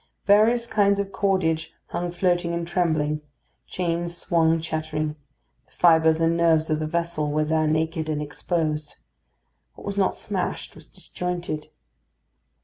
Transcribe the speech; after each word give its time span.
Various 0.25 0.65
kinds 0.65 0.99
of 0.99 1.11
cordage 1.11 1.73
hung 1.89 2.11
floating 2.11 2.55
and 2.55 2.67
trembling, 2.67 3.21
chains 3.67 4.17
swung 4.17 4.59
chattering; 4.59 5.15
the 5.67 5.71
fibres 5.73 6.19
and 6.19 6.35
nerves 6.35 6.71
of 6.71 6.79
the 6.79 6.87
vessel 6.87 7.29
were 7.29 7.45
there 7.45 7.67
naked 7.67 8.09
and 8.09 8.19
exposed. 8.19 8.95
What 9.75 9.85
was 9.85 9.99
not 9.99 10.15
smashed 10.15 10.73
was 10.73 10.87
disjointed. 10.87 11.69